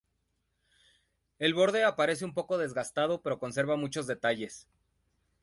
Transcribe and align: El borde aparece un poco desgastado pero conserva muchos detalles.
El 1.37 1.53
borde 1.53 1.83
aparece 1.83 2.25
un 2.25 2.33
poco 2.33 2.57
desgastado 2.57 3.21
pero 3.21 3.37
conserva 3.37 3.75
muchos 3.75 4.07
detalles. 4.07 4.67